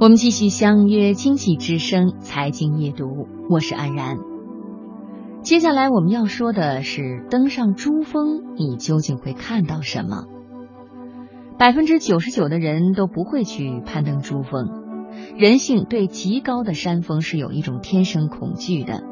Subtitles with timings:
[0.00, 4.18] 我们继续相约经济之声财经夜读，我是安然。
[5.42, 10.24] 接下来我们要说的是，登上珠峰，你究竟会看到什么？
[11.58, 14.68] 百分之九十九的人都不会去攀登珠峰，
[15.38, 19.04] 人性对极高的山峰是有一种天生恐惧的，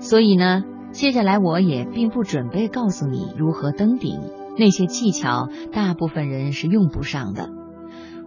[0.00, 4.18] 所以呢，接下来我也并不准备告诉你如何登顶，
[4.58, 7.50] 那些技巧大部分人是用不上的。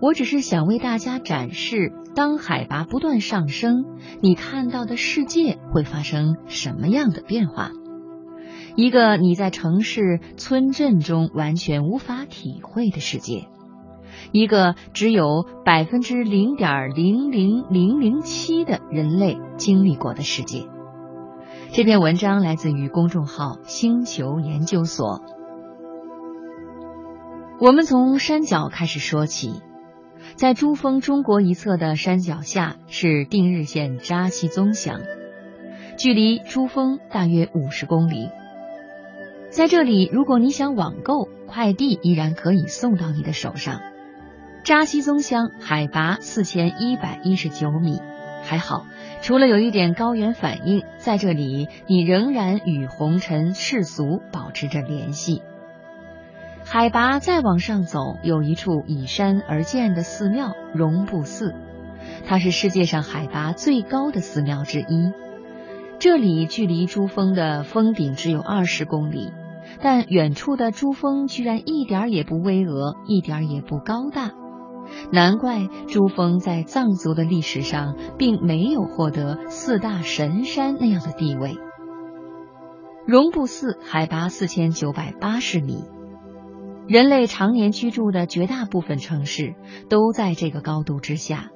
[0.00, 3.84] 我只是想为大家展示，当海拔不断上升，
[4.20, 7.70] 你看到的世界会发生什么样的变化？
[8.76, 13.48] 一个你在城市、村镇中完全无法体会的世界，
[14.32, 20.66] 一个只有百分之零点零零零零七的人类经历过的世界。
[21.72, 25.22] 这篇文章来自于公众号“星球研究所”。
[27.58, 29.62] 我们从山脚开始说起。
[30.36, 35.00] 在珠峰中国一侧的山脚下是定日县扎西宗乡，
[35.96, 38.28] 距离珠峰大约五十公里。
[39.48, 43.80] 在这里，如果你想网购，快递依然可以送到你的手上。
[44.62, 48.02] 扎西宗乡海拔四千一百一十九米，
[48.42, 48.84] 还好，
[49.22, 55.40] 除了有一点高原反应，在这里你仍然与红尘世俗保持着联系。
[56.68, 61.54] 海拔再往上走，有一处依山而建的寺庙——绒布寺，
[62.26, 65.12] 它是世界上海拔最高的寺庙之一。
[66.00, 69.30] 这里距离珠峰的峰顶只有二十公里，
[69.80, 74.32] 但远处的珠峰居然一点也不巍峨，一点也不高大。
[75.12, 81.56] 难怪珠峰在藏族的历史上并没有获得四大神山那样的地位。
[83.06, 85.84] 绒布寺海拔四千九百八十米。
[86.88, 89.54] 人类常年居住的绝大部分城市
[89.88, 91.50] 都在这个高度之下。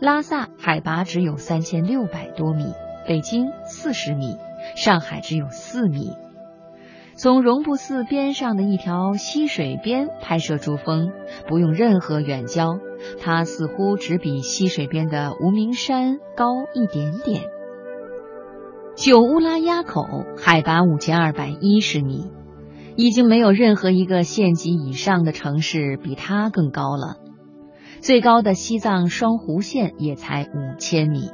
[0.00, 2.72] 拉萨海拔只有三千六百多米，
[3.06, 4.36] 北京四十米，
[4.76, 6.10] 上海只有四米。
[7.14, 11.12] 从绒布寺边上的一条溪水边拍摄珠峰，
[11.48, 12.78] 不用任何远焦，
[13.20, 17.44] 它似乎只比溪水边的无名山高一点点。
[18.96, 20.04] 九乌拉垭口
[20.36, 22.30] 海拔五千二百一十米。
[22.96, 27.16] 已经没有任何一个县级以上的城市比它更高了。
[28.00, 31.30] 最高的西藏双湖县也才五千米。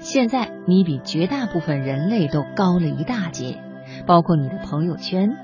[0.00, 3.58] 现在你比绝大部分人类都高了一大截，
[4.06, 5.36] 包括你的朋友圈。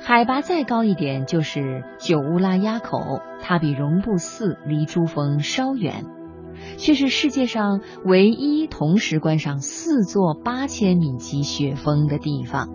[0.00, 6.04] 海拔再高一点就是九乌拉垭口，它比绒布寺离珠峰稍远，
[6.76, 12.68] 却是世界上唯一同时观赏四座八千米级雪峰的地方。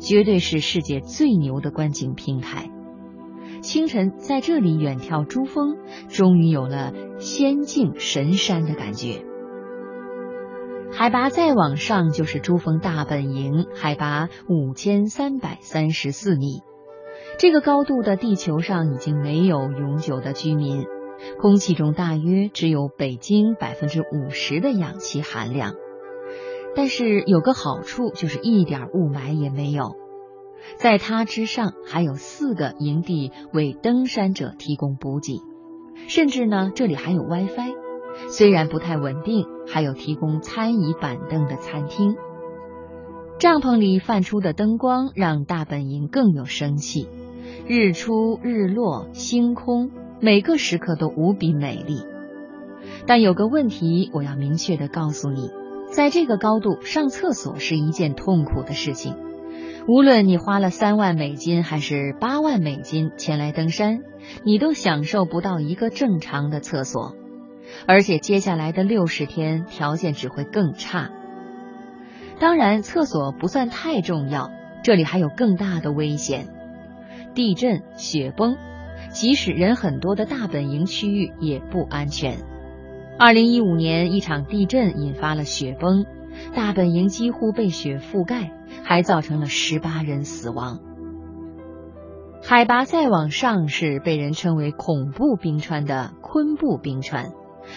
[0.00, 2.70] 绝对是世界最牛的观景平台。
[3.62, 5.76] 清晨在这里远眺珠峰，
[6.08, 9.24] 终于有了仙境神山的感觉。
[10.92, 16.62] 海拔再往上就是珠峰大本营，海拔五千三百三十四米。
[17.38, 20.84] 这个高度的地球上已经没有永久的居民，
[21.38, 25.74] 空气中大约只有北京百分之五十的氧气含量。
[26.76, 29.96] 但是有个好处，就是一点雾霾也没有。
[30.76, 35.40] 在它之上还有四个营地为登山者提供补给，
[36.06, 37.74] 甚至呢，这里还有 WiFi，
[38.28, 42.16] 虽然不太稳定，还有提供餐椅板凳的餐厅。
[43.38, 47.08] 帐篷里泛出的灯光让大本营更有生气，
[47.66, 52.04] 日出日落，星空，每个时刻都无比美丽。
[53.06, 55.50] 但有个问题，我要明确的告诉你。
[55.90, 59.16] 在这个高度上厕所是一件痛苦的事情。
[59.88, 64.02] 无论你花了三万美金还是八万美金前来登山，
[64.44, 67.16] 你都享受不到一个正常的厕所。
[67.86, 71.10] 而且接下来的六十天条件只会更差。
[72.38, 74.50] 当然，厕所不算太重要，
[74.84, 76.46] 这里还有更大的危险：
[77.34, 78.56] 地震、雪崩，
[79.20, 82.38] 即使人很多的大本营区域也不安全。
[83.18, 86.06] 二零一五年，一场地震引发了雪崩，
[86.54, 88.50] 大本营几乎被雪覆盖，
[88.82, 90.80] 还造成了十八人死亡。
[92.42, 97.26] 海拔再往上是被人称为“恐怖冰川”的昆布冰川，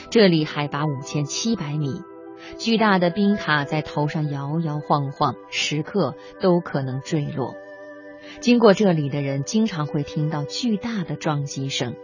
[0.10, 2.00] 这里海拔五千七百米，
[2.58, 7.54] 巨大的冰塔在头上摇摇晃晃，时刻都可能坠落。
[8.40, 11.96] 经过这里的人经常会听到巨大的撞击声。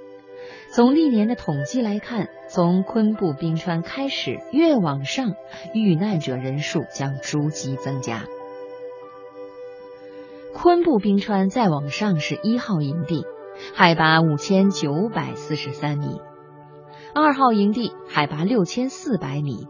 [0.71, 5.33] 从历年的统计来看，从昆布冰川开始，越往上，
[5.73, 8.25] 遇难者人数将逐级增加。
[10.53, 13.25] 昆布冰川再往上是一号营地，
[13.73, 16.19] 海拔五千九百四十三米。
[17.15, 19.67] 二号营地海拔六千四百米，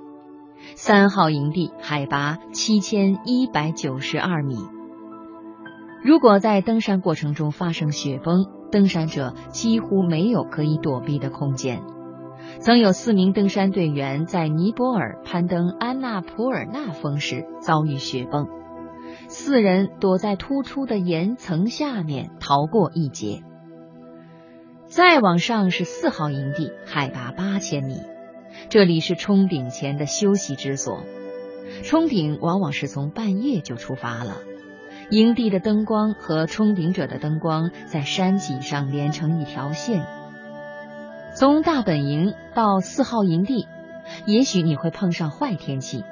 [0.75, 4.57] 三号营地海拔七千一百九十二米。
[6.01, 11.81] 如果在登山过程中发生雪崩，登山者几乎没有可以躲避的空间。
[12.59, 18.47] 曾有四名登山队员在尼泊尔攀登安纳普尔纳峰时遭遇雪崩，
[19.27, 23.43] 四人躲在突出的岩层下面逃过一劫。
[24.85, 27.95] 再往上是四号营地，海拔八千米，
[28.69, 31.03] 这里是冲顶前的休息之所。
[31.83, 34.37] 冲顶往往是从半夜就出发了。
[35.09, 40.05] 营地的灯光和冲顶者的灯光在山脊上连成一条线。
[41.35, 43.67] 从大本营到四号营地，
[44.25, 46.03] 也许你会碰上坏天气，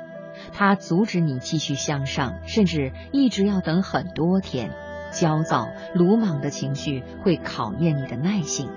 [0.51, 4.71] 它阻止你继续向上，甚至一直要等很多天。
[5.11, 8.69] 焦躁、鲁莽的情绪会考验你的耐性，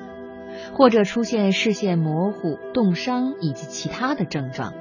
[0.74, 4.72] 或者出现视线模糊、冻伤以及其他的症状。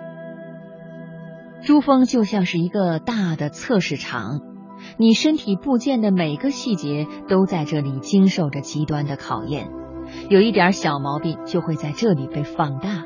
[1.64, 4.49] 珠峰就像是一个大的测试场。
[5.02, 9.70] 你身体部件的每个细节都在这里经受着极端的考验，
[10.30, 13.06] 有一点小毛病就会在这里被放大，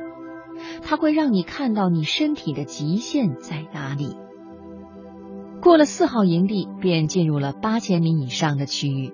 [0.81, 4.18] 它会让你看到你身体的极限在哪里。
[5.62, 9.13] 过了四号营地，便进入了八千米以上的区域，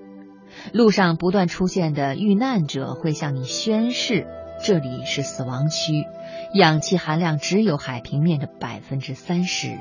[0.71, 4.25] 路上不断出现的遇难者会向你宣誓，
[4.63, 6.05] 这里是死亡区，
[6.53, 9.77] 氧气含量只有海平面的百分之三十。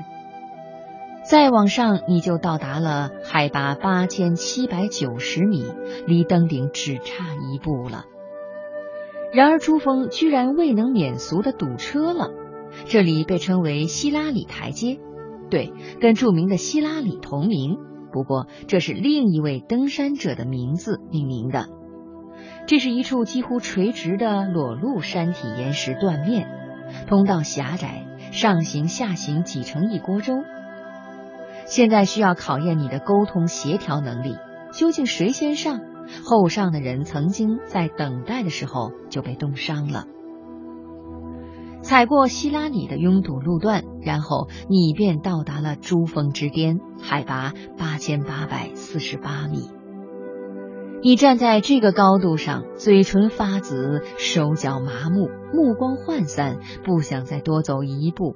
[1.29, 5.63] 再往上，你就到达了海拔八千七百九十米，
[6.07, 8.05] 离登顶只差一步了。
[9.31, 12.31] 然而，珠峰居然未能免俗的堵车了。
[12.87, 14.97] 这里被称为希拉里台阶，
[15.51, 15.71] 对，
[16.01, 17.77] 跟著名的希拉里同名。
[18.11, 21.67] 不过，这是另一位登山者的名字命名的。
[22.65, 26.49] 这是一处几乎垂直的裸露山体岩石断面，
[27.07, 30.33] 通道狭窄，上行下行挤成一锅粥。
[31.69, 34.35] 现在需要考验你的沟通协调能力。
[34.73, 35.79] 究竟谁先上？
[36.23, 40.05] 后上的人曾经在等待的时候就被冻伤了。
[41.81, 49.69] 踩过希拉里的拥堵路段，然后你便到达了珠峰之巅，海拔八千八百四十八米。
[51.01, 58.35] 你站在这个高度上，嘴唇发紫，手脚麻木，目光涣散，不想再多走一步。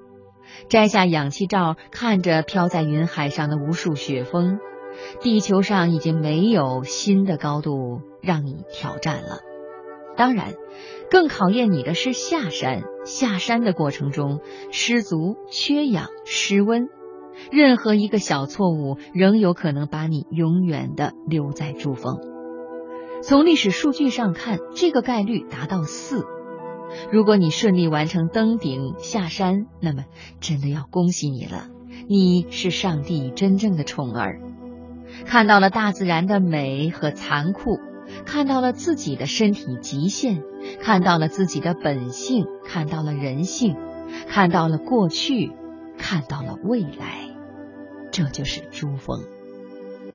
[0.69, 4.59] 摘下氧气罩，看着飘在云海上的无数雪峰，
[5.21, 9.39] 地球上已经没有新的高度让你挑战了。
[10.15, 10.53] 当然，
[11.09, 12.83] 更考验你的是下山。
[13.03, 14.39] 下山的过程中，
[14.71, 16.87] 失足、缺氧、失温，
[17.51, 22.19] 任何一个小错误，仍有可能把你永远的留在珠峰。
[23.23, 26.25] 从历史数据上看，这个概率达到四。
[27.11, 30.05] 如果你顺利完成登顶下山，那么
[30.39, 31.67] 真的要恭喜你了，
[32.07, 34.39] 你是上帝真正的宠儿，
[35.25, 37.79] 看到了大自然的美和残酷，
[38.25, 40.41] 看到了自己的身体极限，
[40.79, 43.75] 看到了自己的本性，看到了人性，
[44.27, 45.51] 看到了过去，
[45.97, 47.29] 看到了未来，
[48.11, 49.23] 这就是珠峰。